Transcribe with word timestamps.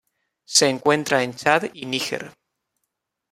Se 0.45 0.67
encuentra 0.67 1.21
en 1.21 1.35
Chad 1.35 1.65
y 1.75 1.85
Níger. 1.85 2.31